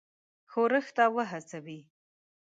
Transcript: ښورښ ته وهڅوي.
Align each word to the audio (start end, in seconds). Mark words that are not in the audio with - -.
ښورښ 0.51 0.85
ته 0.97 1.03
وهڅوي. 1.15 1.79